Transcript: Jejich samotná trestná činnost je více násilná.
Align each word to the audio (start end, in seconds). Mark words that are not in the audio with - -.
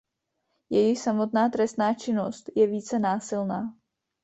Jejich 0.69 0.99
samotná 1.01 1.49
trestná 1.49 1.93
činnost 1.93 2.45
je 2.55 2.67
více 2.67 2.99
násilná. 2.99 3.73